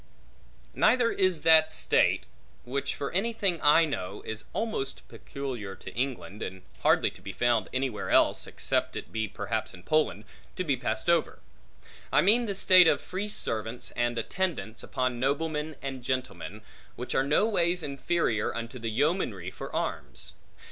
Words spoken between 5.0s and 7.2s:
peculiar to England, and hardly